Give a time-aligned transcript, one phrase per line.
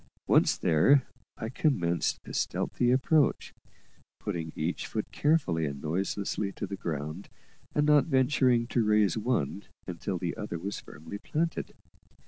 [0.25, 1.03] Once there,
[1.37, 3.53] I commenced a stealthy approach,
[4.19, 7.29] putting each foot carefully and noiselessly to the ground,
[7.75, 11.75] and not venturing to raise one until the other was firmly planted.